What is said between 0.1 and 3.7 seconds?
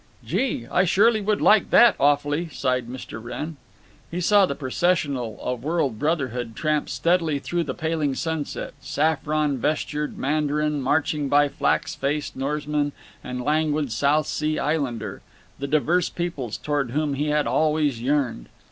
"Gee! I surely would like that, awfully," sighed Mr. Wrenn.